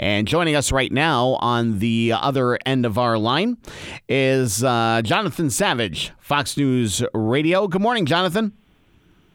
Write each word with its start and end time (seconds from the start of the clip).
And 0.00 0.26
joining 0.26 0.56
us 0.56 0.72
right 0.72 0.90
now 0.90 1.36
on 1.42 1.78
the 1.78 2.14
other 2.16 2.58
end 2.64 2.86
of 2.86 2.96
our 2.96 3.18
line 3.18 3.58
is 4.08 4.64
uh, 4.64 5.02
Jonathan 5.04 5.50
Savage, 5.50 6.10
Fox 6.18 6.56
News 6.56 7.04
Radio. 7.12 7.68
Good 7.68 7.82
morning, 7.82 8.06
Jonathan. 8.06 8.54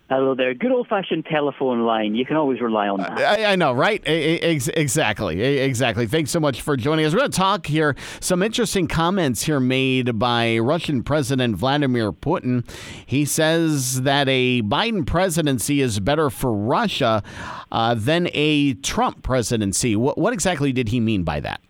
Hello 0.07 0.36
there. 0.36 0.54
Good 0.54 0.71
old 0.71 0.88
fashioned 0.88 1.26
telephone 1.26 1.81
line. 1.81 2.13
You 2.13 2.26
can 2.26 2.38
always 2.38 2.62
rely 2.62 2.88
on 2.88 2.99
that. 2.99 3.17
I, 3.17 3.54
I 3.54 3.55
know, 3.55 3.73
right? 3.73 4.04
exactly. 4.05 5.42
Exactly. 5.42 6.05
Thanks 6.05 6.29
so 6.29 6.39
much 6.39 6.62
for 6.62 6.78
joining 6.78 7.05
us. 7.05 7.13
We're 7.13 7.22
going 7.22 7.31
to 7.31 7.37
talk 7.37 7.65
here. 7.65 7.96
Some 8.19 8.44
interesting 8.44 8.87
comments 8.87 9.41
here 9.41 9.60
made 9.60 10.19
by 10.19 10.60
Russian 10.60 11.01
President 11.01 11.58
Vladimir 11.58 12.12
Putin. 12.12 12.69
He 13.04 13.26
says 13.26 14.04
that 14.04 14.29
a 14.29 14.62
Biden 14.62 15.08
presidency 15.08 15.81
is 15.81 15.99
better 15.99 16.30
for 16.30 16.53
Russia 16.53 17.23
uh, 17.72 17.95
than 17.95 18.30
a 18.34 18.76
Trump 18.76 19.23
presidency. 19.23 19.95
What, 19.95 20.20
what 20.20 20.34
exactly 20.34 20.72
did 20.72 20.90
he 20.90 20.99
mean 20.99 21.23
by 21.23 21.40
that? 21.40 21.62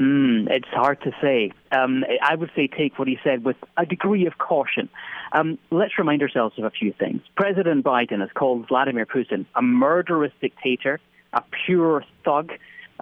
Mm, 0.00 0.50
it's 0.50 0.68
hard 0.68 1.00
to 1.02 1.12
say. 1.20 1.52
Um, 1.72 2.04
I 2.22 2.34
would 2.34 2.50
say 2.56 2.66
take 2.66 2.98
what 2.98 3.06
he 3.06 3.18
said 3.22 3.44
with 3.44 3.56
a 3.76 3.84
degree 3.84 4.26
of 4.26 4.38
caution. 4.38 4.88
Um, 5.32 5.58
let's 5.70 5.98
remind 5.98 6.22
ourselves 6.22 6.58
of 6.58 6.64
a 6.64 6.70
few 6.70 6.92
things. 6.92 7.20
President 7.36 7.84
Biden 7.84 8.20
has 8.20 8.30
called 8.34 8.66
Vladimir 8.68 9.04
Putin 9.04 9.44
a 9.54 9.60
murderous 9.60 10.32
dictator, 10.40 11.00
a 11.34 11.42
pure 11.66 12.02
thug. 12.24 12.52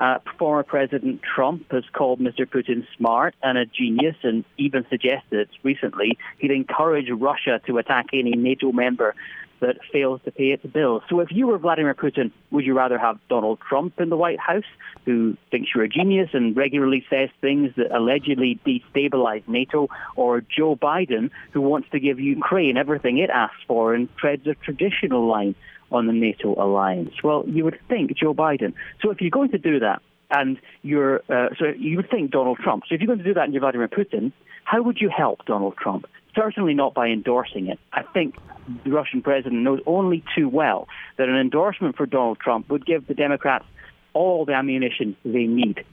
Uh, 0.00 0.18
former 0.38 0.62
President 0.62 1.20
Trump 1.22 1.70
has 1.72 1.82
called 1.92 2.20
Mr. 2.20 2.46
Putin 2.46 2.86
smart 2.96 3.34
and 3.42 3.58
a 3.58 3.66
genius 3.66 4.14
and 4.22 4.44
even 4.56 4.86
suggested 4.88 5.48
recently 5.64 6.16
he'd 6.38 6.52
encourage 6.52 7.08
Russia 7.10 7.60
to 7.66 7.78
attack 7.78 8.06
any 8.12 8.36
NATO 8.36 8.70
member 8.70 9.16
that 9.60 9.76
fails 9.92 10.20
to 10.24 10.30
pay 10.30 10.52
its 10.52 10.64
bills. 10.66 11.02
So 11.08 11.18
if 11.18 11.32
you 11.32 11.48
were 11.48 11.58
Vladimir 11.58 11.94
Putin, 11.94 12.30
would 12.52 12.64
you 12.64 12.74
rather 12.74 12.96
have 12.96 13.18
Donald 13.28 13.58
Trump 13.68 14.00
in 14.00 14.08
the 14.08 14.16
White 14.16 14.38
House, 14.38 14.62
who 15.04 15.36
thinks 15.50 15.70
you're 15.74 15.82
a 15.82 15.88
genius 15.88 16.30
and 16.32 16.56
regularly 16.56 17.04
says 17.10 17.28
things 17.40 17.72
that 17.76 17.90
allegedly 17.90 18.60
destabilize 18.64 19.42
NATO, 19.48 19.88
or 20.14 20.42
Joe 20.42 20.76
Biden, 20.76 21.30
who 21.50 21.60
wants 21.60 21.88
to 21.90 21.98
give 21.98 22.20
Ukraine 22.20 22.76
everything 22.76 23.18
it 23.18 23.30
asks 23.30 23.58
for 23.66 23.94
and 23.94 24.14
treads 24.16 24.46
a 24.46 24.54
traditional 24.54 25.26
line 25.26 25.56
on 25.90 26.06
the 26.06 26.12
NATO 26.12 26.54
alliance? 26.54 27.14
Well, 27.22 27.44
you 27.46 27.64
would 27.64 27.78
think 27.88 28.16
Joe 28.16 28.34
Biden. 28.34 28.74
So 29.02 29.10
if 29.10 29.20
you're 29.20 29.30
going 29.30 29.50
to 29.50 29.58
do 29.58 29.80
that, 29.80 30.02
and 30.30 30.58
you're 30.82 31.22
uh, 31.28 31.48
so 31.58 31.66
you 31.76 31.96
would 31.96 32.10
think 32.10 32.30
Donald 32.30 32.58
Trump. 32.58 32.84
So 32.88 32.94
if 32.94 33.00
you're 33.00 33.06
going 33.06 33.18
to 33.18 33.24
do 33.24 33.34
that 33.34 33.44
and 33.44 33.54
you're 33.54 33.60
Vladimir 33.60 33.88
Putin, 33.88 34.32
how 34.64 34.82
would 34.82 35.00
you 35.00 35.08
help 35.08 35.44
Donald 35.46 35.76
Trump? 35.76 36.06
Certainly 36.34 36.74
not 36.74 36.94
by 36.94 37.08
endorsing 37.08 37.68
it. 37.68 37.78
I 37.92 38.02
think 38.02 38.36
the 38.84 38.90
Russian 38.90 39.22
president 39.22 39.62
knows 39.62 39.80
only 39.86 40.22
too 40.36 40.48
well 40.48 40.88
that 41.16 41.28
an 41.28 41.36
endorsement 41.36 41.96
for 41.96 42.06
Donald 42.06 42.38
Trump 42.38 42.68
would 42.68 42.84
give 42.84 43.06
the 43.06 43.14
Democrats 43.14 43.64
all 44.12 44.44
the 44.44 44.52
ammunition 44.52 45.16
they 45.24 45.46
need. 45.46 45.84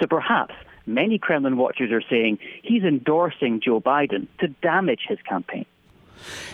So 0.00 0.06
perhaps 0.06 0.54
many 0.86 1.18
Kremlin 1.18 1.56
watchers 1.56 1.92
are 1.92 2.02
saying 2.08 2.38
he's 2.62 2.82
endorsing 2.82 3.60
Joe 3.62 3.80
Biden 3.80 4.26
to 4.40 4.48
damage 4.48 5.00
his 5.08 5.18
campaign. 5.28 5.66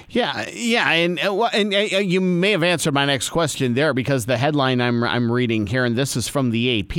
Yeah, 0.09 0.49
yeah, 0.51 0.91
and 0.91 1.19
uh, 1.19 1.45
and 1.47 1.75
uh, 1.75 1.79
you 1.79 2.21
may 2.21 2.53
have 2.53 2.63
answered 2.63 2.95
my 2.95 3.05
next 3.05 3.31
question 3.31 3.75
there 3.75 3.95
because 3.95 4.27
the 4.27 4.37
headline 4.37 4.81
I'm 4.81 5.03
I'm 5.03 5.31
reading 5.31 5.67
here, 5.67 5.85
and 5.85 5.97
this 5.97 6.17
is 6.17 6.29
from 6.29 6.51
the 6.51 6.81
AP. 6.81 6.95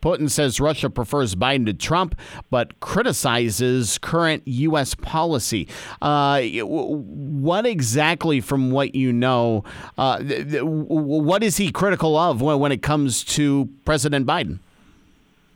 Putin 0.00 0.30
says 0.30 0.58
Russia 0.58 0.90
prefers 0.90 1.34
Biden 1.34 1.66
to 1.66 1.74
Trump, 1.74 2.18
but 2.50 2.80
criticizes 2.80 3.98
current 3.98 4.42
U.S. 4.46 4.94
policy. 4.94 5.68
Uh, 6.02 6.42
what 6.42 7.66
exactly, 7.66 8.40
from 8.40 8.70
what 8.70 8.94
you 8.94 9.12
know, 9.12 9.64
uh, 9.98 10.22
what 10.62 11.42
is 11.42 11.56
he 11.56 11.70
critical 11.70 12.16
of 12.16 12.42
when, 12.42 12.58
when 12.58 12.72
it 12.72 12.82
comes 12.82 13.22
to 13.24 13.68
President 13.84 14.26
Biden? 14.26 14.58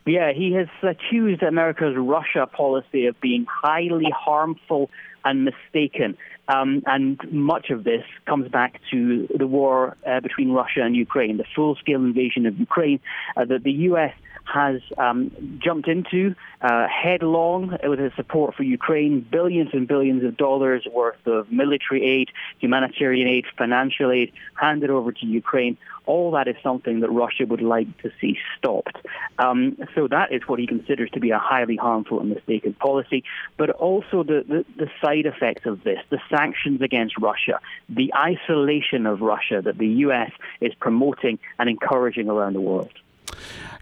Yeah, 0.05 0.33
he 0.33 0.53
has 0.53 0.67
accused 0.81 1.43
America's 1.43 1.95
Russia 1.95 2.47
policy 2.47 3.05
of 3.05 3.19
being 3.21 3.45
highly 3.47 4.09
harmful 4.09 4.89
and 5.23 5.45
mistaken. 5.45 6.17
Um, 6.47 6.83
and 6.85 7.19
much 7.31 7.69
of 7.69 7.83
this 7.83 8.03
comes 8.25 8.49
back 8.49 8.81
to 8.91 9.27
the 9.37 9.47
war 9.47 9.95
uh, 10.07 10.19
between 10.19 10.51
Russia 10.51 10.81
and 10.81 10.95
Ukraine, 10.95 11.37
the 11.37 11.45
full 11.55 11.75
scale 11.75 12.03
invasion 12.03 12.45
of 12.45 12.59
Ukraine 12.59 12.99
uh, 13.37 13.45
that 13.45 13.63
the 13.63 13.71
U.S. 13.89 14.13
has 14.45 14.81
um, 14.97 15.59
jumped 15.63 15.87
into 15.87 16.35
uh, 16.61 16.87
headlong 16.87 17.77
with 17.83 17.99
its 17.99 18.15
support 18.15 18.55
for 18.55 18.63
Ukraine, 18.63 19.21
billions 19.21 19.69
and 19.73 19.87
billions 19.87 20.23
of 20.23 20.37
dollars 20.37 20.85
worth 20.91 21.25
of 21.25 21.51
military 21.51 22.03
aid, 22.03 22.29
humanitarian 22.59 23.27
aid, 23.27 23.45
financial 23.57 24.11
aid 24.11 24.31
handed 24.55 24.89
over 24.89 25.11
to 25.11 25.25
Ukraine 25.25 25.77
all 26.05 26.31
that 26.31 26.47
is 26.47 26.55
something 26.63 27.01
that 27.01 27.09
Russia 27.09 27.45
would 27.45 27.61
like 27.61 27.87
to 28.01 28.11
see 28.19 28.37
stopped. 28.57 28.97
Um, 29.37 29.77
so 29.95 30.07
that 30.07 30.31
is 30.31 30.41
what 30.47 30.59
he 30.59 30.67
considers 30.67 31.09
to 31.11 31.19
be 31.19 31.31
a 31.31 31.39
highly 31.39 31.75
harmful 31.75 32.19
and 32.19 32.29
mistaken 32.29 32.73
policy. 32.73 33.23
But 33.57 33.69
also 33.69 34.23
the, 34.23 34.43
the, 34.47 34.65
the 34.77 34.89
side 35.01 35.25
effects 35.25 35.65
of 35.65 35.83
this, 35.83 35.99
the 36.09 36.19
sanctions 36.29 36.81
against 36.81 37.17
Russia, 37.17 37.59
the 37.87 38.13
isolation 38.15 39.05
of 39.05 39.21
Russia 39.21 39.61
that 39.63 39.77
the 39.77 39.87
U.S. 40.05 40.31
is 40.59 40.73
promoting 40.75 41.39
and 41.59 41.69
encouraging 41.69 42.29
around 42.29 42.53
the 42.53 42.61
world. 42.61 42.91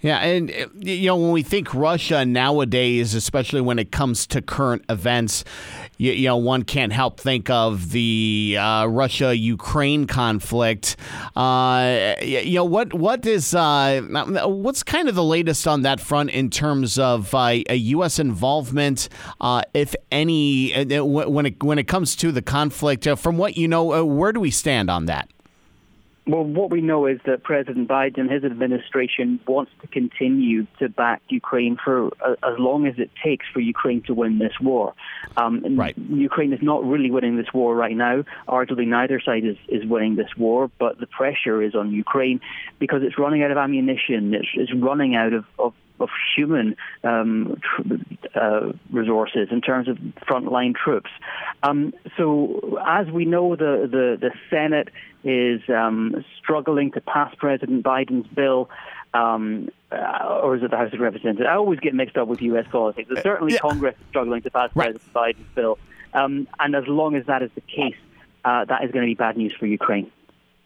Yeah, 0.02 0.20
and 0.20 0.50
you 0.80 1.08
know 1.08 1.18
when 1.18 1.32
we 1.32 1.44
think 1.44 1.74
Russia 1.74 2.24
nowadays, 2.24 3.14
especially 3.14 3.60
when 3.60 3.80
it 3.80 3.92
comes 3.92 4.26
to 4.28 4.42
current 4.42 4.86
events, 4.88 5.44
you, 5.98 6.14
you 6.14 6.28
know 6.28 6.38
one 6.38 6.64
can't 6.64 6.94
help 6.94 7.20
think 7.20 7.50
of 7.50 7.92
the 7.92 8.56
uh, 8.58 8.86
Russia-Ukraine 8.86 10.08
conflict. 10.08 10.96
Uh, 11.36 12.14
you 12.22 12.56
know 12.56 12.64
what 12.64 12.94
what 12.94 13.26
is 13.26 13.54
uh, 13.54 14.02
what's 14.46 14.84
kind 14.84 15.10
of 15.10 15.16
the 15.16 15.24
latest 15.24 15.68
on 15.68 15.82
that 15.82 16.00
front 16.00 16.30
in 16.30 16.50
terms 16.50 16.98
of 16.98 17.34
uh, 17.36 17.58
a 17.70 17.76
U.S. 17.76 18.20
involvement, 18.20 19.10
uh, 19.42 19.64
if 19.74 19.96
any, 20.12 20.74
uh, 20.76 21.04
when 21.04 21.46
it 21.46 21.62
when 21.62 21.78
it 21.78 21.88
comes 21.90 22.16
to 22.18 22.32
the 22.32 22.42
conflict? 22.42 23.08
from 23.18 23.38
what 23.38 23.58
you 23.58 23.68
know, 23.68 24.06
where 24.06 24.32
do 24.32 24.40
we 24.40 24.52
stand 24.52 24.90
on 24.90 25.06
that? 25.08 25.30
Well, 26.30 26.44
what 26.44 26.70
we 26.70 26.82
know 26.82 27.08
is 27.08 27.20
that 27.26 27.42
President 27.42 27.88
Biden, 27.88 28.32
his 28.32 28.44
administration, 28.44 29.40
wants 29.48 29.72
to 29.82 29.88
continue 29.88 30.68
to 30.78 30.88
back 30.88 31.24
Ukraine 31.28 31.76
for 31.84 32.10
uh, 32.24 32.36
as 32.44 32.60
long 32.60 32.86
as 32.86 33.00
it 33.00 33.10
takes 33.24 33.48
for 33.52 33.60
Ukraine 33.60 34.04
to 34.04 34.14
win 34.14 34.38
this 34.38 34.54
war. 34.62 34.94
Um, 35.38 35.76
right. 35.76 35.98
Ukraine 35.98 36.54
is 36.54 36.62
not 36.62 36.86
really 36.86 37.10
winning 37.10 37.36
this 37.36 37.52
war 37.52 37.76
right 37.76 37.98
now. 37.98 38.26
Arguably, 38.48 38.86
neither 38.86 39.20
side 39.20 39.44
is, 39.44 39.58
is 39.70 39.84
winning 39.88 40.18
this 40.18 40.30
war, 40.38 40.70
but 40.78 41.00
the 41.00 41.08
pressure 41.08 41.64
is 41.64 41.74
on 41.74 41.92
Ukraine 41.92 42.42
because 42.78 43.02
it's 43.02 43.18
running 43.18 43.42
out 43.42 43.50
of 43.50 43.58
ammunition. 43.58 44.36
It's, 44.36 44.50
it's 44.54 44.74
running 44.76 45.16
out 45.16 45.34
of, 45.34 45.46
of 45.58 45.74
of 46.00 46.10
human 46.36 46.76
um, 47.04 47.60
tr- 47.62 48.40
uh, 48.40 48.72
resources 48.92 49.50
in 49.52 49.62
terms 49.62 49.88
of 49.88 49.98
frontline 50.28 50.76
troops. 50.76 51.10
Um, 51.64 51.94
so, 52.18 52.80
as 52.86 53.08
we 53.08 53.26
know, 53.26 53.56
the, 53.56 53.88
the, 53.90 54.18
the 54.20 54.32
Senate 54.50 54.90
is 55.24 55.62
um, 55.70 56.24
struggling 56.42 56.92
to 56.92 57.02
pass 57.02 57.34
President 57.36 57.84
Biden's 57.84 58.28
bill. 58.28 58.70
Um, 59.14 59.70
uh, 59.92 60.40
or 60.44 60.56
is 60.56 60.62
it 60.62 60.70
the 60.70 60.78
House 60.78 60.94
of 60.94 61.00
Representatives? 61.00 61.48
I 61.50 61.56
always 61.56 61.80
get 61.80 61.96
mixed 61.96 62.16
up 62.16 62.28
with 62.28 62.42
U.S. 62.44 62.66
politics. 62.72 63.10
There's 63.12 63.24
certainly 63.24 63.54
yeah. 63.54 63.60
Congress 63.60 63.96
struggling 64.10 64.44
to 64.44 64.52
pass 64.52 64.70
right. 64.76 64.92
President 64.92 65.14
Biden's 65.14 65.56
bill. 65.56 65.80
Um, 66.14 66.48
and 66.60 66.76
as 66.76 66.88
long 66.88 67.16
as 67.16 67.26
that 67.26 67.42
is 67.42 67.50
the 67.56 67.62
case, 67.62 67.96
uh, 68.46 68.66
that 68.66 68.84
is 68.84 68.92
going 68.92 69.04
to 69.04 69.10
be 69.10 69.16
bad 69.16 69.36
news 69.36 69.54
for 69.58 69.66
Ukraine. 69.66 70.12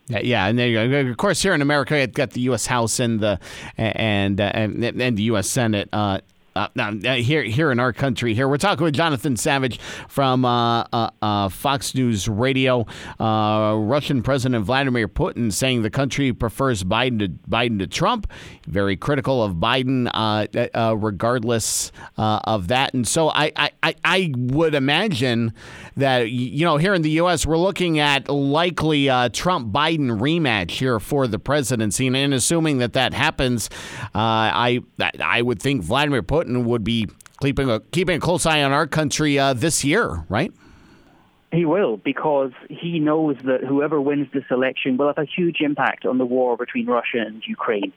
Yeah, 0.08 0.20
yeah, 0.22 0.48
and 0.48 0.60
there 0.60 0.68
you 0.68 0.90
go. 0.90 1.10
Of 1.10 1.18
course, 1.18 1.42
here 1.42 1.54
in 1.54 1.62
America, 1.62 1.96
it's 1.96 2.14
got 2.14 2.32
the 2.32 2.42
U.S. 2.42 2.66
House 2.66 3.00
and 3.00 3.22
the 3.22 3.40
and 3.78 4.42
uh, 4.42 4.52
and, 4.54 4.84
and 4.84 5.18
the 5.18 5.24
U.S. 5.24 5.50
Senate 5.50 5.88
uh, 5.94 6.20
uh, 6.56 6.68
now, 6.76 6.90
uh, 6.90 7.16
here, 7.16 7.44
here 7.44 7.72
in 7.72 7.80
our 7.80 7.92
country, 7.92 8.36
here 8.36 8.48
we're 8.48 8.58
talking 8.58 8.84
with 8.84 8.94
Jonathan 8.94 9.36
Savage 9.36 9.80
from 10.08 10.46
uh, 10.46 10.84
uh, 10.94 11.10
uh 11.22 11.50
Fox 11.50 11.96
News 11.96 12.28
Radio. 12.28 12.86
Russian 13.20 14.22
President 14.22 14.64
Vladimir 14.64 15.08
Putin 15.08 15.52
saying 15.52 15.82
the 15.82 15.90
country 15.90 16.32
prefers 16.32 16.84
Biden 16.84 17.20
to 17.20 17.30
Biden 17.50 17.80
to 17.80 17.88
Trump. 17.88 18.32
Very 18.68 18.96
critical 18.96 19.44
of 19.44 19.56
Biden, 19.56 20.10
regardless 21.02 21.92
of 22.18 22.68
that. 22.68 22.94
And 22.94 23.08
so, 23.08 23.30
I, 23.30 23.52
I, 23.56 23.96
I 24.04 24.32
would 24.36 24.76
imagine 24.76 25.54
that 25.96 26.30
you 26.30 26.66
know 26.66 26.78
here 26.78 26.94
in 26.94 27.02
the 27.02 27.12
U.S. 27.12 27.46
we're 27.46 27.58
looking 27.58 28.00
at 28.00 28.30
likely 28.30 29.08
Trump 29.32 29.74
Biden 29.74 30.20
rematch 30.20 30.72
here 30.72 31.00
for 31.00 31.28
the 31.28 31.40
presidency, 31.40 32.08
and, 32.08 32.16
and 32.16 32.34
assuming 32.34 32.78
that 32.78 32.94
that 32.94 33.14
happens, 33.14 33.70
I 34.14 34.82
I 35.20 35.42
would 35.42 35.62
think 35.62 35.84
Vladimir 35.84 36.22
Putin 36.22 36.43
Putin 36.44 36.64
would 36.66 36.84
be 36.84 37.08
keeping 37.42 37.70
a 37.70 37.80
keeping 37.80 38.18
a 38.18 38.20
close 38.20 38.46
eye 38.46 38.64
on 38.64 38.72
our 38.72 38.88
country 38.88 39.40
uh, 39.40 39.54
this 39.54 39.84
year, 39.84 40.26
right? 40.30 40.52
He 41.54 41.66
will, 41.66 41.98
because 41.98 42.52
he 42.68 43.00
knows 43.00 43.38
that 43.44 43.64
whoever 43.64 44.02
wins 44.02 44.28
this 44.34 44.46
election 44.50 44.98
will 44.98 45.06
have 45.06 45.20
a 45.20 45.26
huge 45.26 45.58
impact 45.62 46.04
on 46.04 46.18
the 46.18 46.26
war 46.26 46.58
between 46.58 46.88
Russia 46.88 47.20
and 47.20 47.44
Ukraine. 47.46 47.94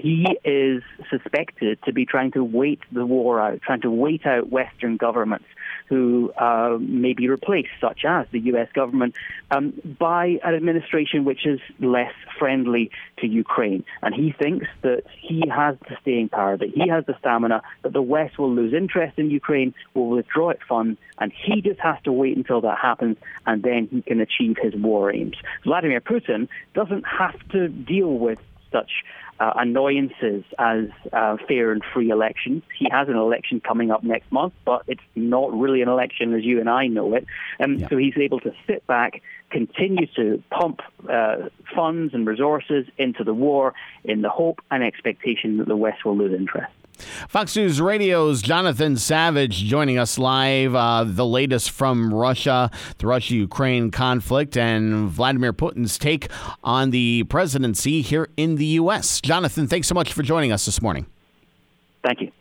He 0.00 0.38
is 0.44 0.84
suspected 1.10 1.82
to 1.86 1.92
be 1.92 2.06
trying 2.06 2.30
to 2.32 2.44
wait 2.44 2.78
the 2.92 3.04
war 3.04 3.40
out, 3.40 3.62
trying 3.62 3.80
to 3.80 3.90
wait 3.90 4.26
out 4.26 4.50
Western 4.50 4.96
governments 4.96 5.46
who 5.90 6.32
uh, 6.38 6.78
may 6.78 7.12
be 7.12 7.28
replaced, 7.28 7.70
such 7.80 8.04
as 8.04 8.26
the 8.30 8.38
U.S. 8.52 8.68
government, 8.74 9.16
um, 9.50 9.72
by 9.98 10.38
an 10.44 10.54
administration 10.54 11.24
which 11.24 11.44
is 11.44 11.58
less 11.80 12.12
friendly 12.38 12.92
to 13.18 13.26
Ukraine. 13.26 13.84
And 14.00 14.14
he 14.14 14.32
thinks 14.32 14.66
that 14.82 15.02
he 15.20 15.42
has 15.52 15.76
the 15.88 15.96
staying 16.00 16.28
power, 16.28 16.56
that 16.56 16.70
he 16.70 16.88
has 16.88 17.04
the 17.06 17.16
stamina, 17.18 17.62
that 17.82 17.92
the 17.92 18.02
West 18.02 18.38
will 18.38 18.54
lose 18.54 18.72
interest 18.72 19.18
in 19.18 19.30
Ukraine, 19.30 19.74
will 19.94 20.10
withdraw 20.10 20.50
its 20.50 20.62
funds, 20.68 20.96
and 21.18 21.32
he 21.32 21.60
just 21.60 21.80
has 21.80 21.96
to 22.04 22.12
wait 22.12 22.36
until 22.36 22.60
that 22.60 22.78
happens, 22.78 22.99
and 23.00 23.62
then 23.62 23.88
he 23.90 24.02
can 24.02 24.20
achieve 24.20 24.56
his 24.60 24.74
war 24.74 25.12
aims. 25.12 25.36
Vladimir 25.64 26.00
Putin 26.00 26.48
doesn't 26.74 27.04
have 27.06 27.36
to 27.50 27.68
deal 27.68 28.18
with 28.18 28.38
such 28.72 28.90
uh, 29.40 29.52
annoyances 29.56 30.44
as 30.58 30.84
uh, 31.12 31.36
fair 31.48 31.72
and 31.72 31.82
free 31.94 32.10
elections. 32.10 32.62
He 32.78 32.86
has 32.90 33.08
an 33.08 33.16
election 33.16 33.60
coming 33.60 33.90
up 33.90 34.04
next 34.04 34.30
month, 34.30 34.52
but 34.64 34.82
it's 34.86 35.00
not 35.16 35.52
really 35.58 35.80
an 35.80 35.88
election 35.88 36.34
as 36.34 36.44
you 36.44 36.60
and 36.60 36.68
I 36.68 36.86
know 36.86 37.14
it. 37.14 37.26
Um, 37.58 37.76
yeah. 37.76 37.88
So 37.88 37.96
he's 37.96 38.16
able 38.18 38.40
to 38.40 38.52
sit 38.66 38.86
back, 38.86 39.22
continue 39.50 40.06
to 40.16 40.42
pump 40.50 40.80
uh, 41.08 41.48
funds 41.74 42.12
and 42.12 42.26
resources 42.26 42.86
into 42.98 43.24
the 43.24 43.34
war 43.34 43.72
in 44.04 44.20
the 44.20 44.28
hope 44.28 44.60
and 44.70 44.84
expectation 44.84 45.56
that 45.56 45.68
the 45.68 45.76
West 45.76 46.04
will 46.04 46.16
lose 46.16 46.38
interest. 46.38 46.72
Fox 47.28 47.56
News 47.56 47.80
Radio's 47.80 48.42
Jonathan 48.42 48.96
Savage 48.96 49.64
joining 49.64 49.98
us 49.98 50.18
live. 50.18 50.74
Uh, 50.74 51.04
the 51.04 51.26
latest 51.26 51.70
from 51.70 52.12
Russia, 52.12 52.70
the 52.98 53.06
Russia 53.06 53.34
Ukraine 53.34 53.90
conflict, 53.90 54.56
and 54.56 55.08
Vladimir 55.08 55.52
Putin's 55.52 55.98
take 55.98 56.28
on 56.64 56.90
the 56.90 57.24
presidency 57.24 58.02
here 58.02 58.28
in 58.36 58.56
the 58.56 58.66
U.S. 58.66 59.20
Jonathan, 59.20 59.66
thanks 59.66 59.88
so 59.88 59.94
much 59.94 60.12
for 60.12 60.22
joining 60.22 60.52
us 60.52 60.66
this 60.66 60.80
morning. 60.82 61.06
Thank 62.02 62.20
you. 62.22 62.32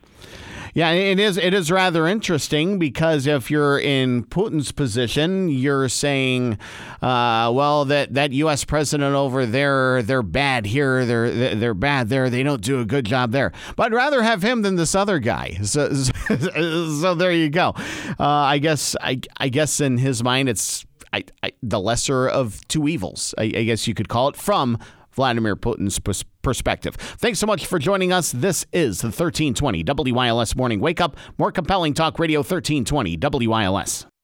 Yeah, 0.74 0.92
it 0.92 1.19
is. 1.19 1.38
It 1.38 1.54
is 1.54 1.71
rather 1.71 2.07
interesting 2.07 2.80
because 2.80 3.27
if 3.27 3.50
you're 3.50 3.80
in 3.80 4.24
Putin's 4.25 4.71
position, 4.71 5.50
you're 5.50 5.89
saying, 5.89 6.57
uh, 7.01 7.51
"Well, 7.54 7.86
that, 7.86 8.13
that 8.13 8.31
U.S. 8.33 8.63
president 8.66 9.16
over 9.16 9.45
there, 9.45 10.01
they're 10.04 10.24
bad 10.24 10.66
here. 10.66 11.06
They're 11.06 11.56
they're 11.56 11.74
bad 11.74 12.10
there. 12.10 12.30
They 12.30 12.44
don't 12.44 12.62
do 12.62 12.80
a 12.80 12.86
good 12.86 13.06
job 13.06 13.31
there." 13.31 13.51
But 13.75 13.88
I'd 13.88 13.94
rather 13.94 14.21
have 14.21 14.42
him 14.44 14.62
than 14.62 14.75
this 14.75 14.95
other 14.95 15.19
guy. 15.19 15.57
So, 15.69 15.94
so 15.94 17.13
there 17.15 17.31
you 17.31 17.50
go. 17.50 17.74
Uh, 18.19 18.25
I 18.25 18.57
guess 18.57 18.95
I 19.01 19.22
I 19.38 19.50
guess 19.50 19.80
in 19.80 20.00
his 20.00 20.24
mind, 20.24 20.50
it's 20.50 20.83
I, 21.13 21.24
I, 21.44 21.51
the 21.62 21.80
lesser 21.80 22.27
of 22.27 22.68
two 22.68 22.88
evils. 22.88 23.33
I, 23.38 23.44
I 23.44 23.63
guess 23.63 23.88
you 23.88 23.94
could 23.94 24.10
call 24.10 24.30
it 24.30 24.36
from 24.36 24.77
Vladimir 25.11 25.56
Putin's 25.56 26.00
perspective. 26.41 26.95
Thanks 26.95 27.39
so 27.39 27.47
much 27.47 27.65
for 27.65 27.79
joining 27.79 28.11
us. 28.11 28.31
This 28.31 28.65
is 28.73 29.01
the 29.01 29.07
1320 29.07 29.83
WILS 30.11 30.56
Morning 30.56 30.79
Wake 30.79 31.01
Up. 31.01 31.15
More 31.38 31.51
compelling 31.51 31.94
talk 31.94 32.19
radio 32.19 32.39
1320 32.39 33.17
WILS. 33.47 34.09